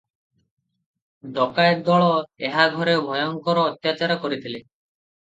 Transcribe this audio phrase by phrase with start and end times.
[1.33, 2.07] ଡକାଏତ ଦଳ
[2.49, 4.63] ଏହା ଘରେ ଭୟଙ୍କର ଅତ୍ୟାଚାର କରିଥିଲେ।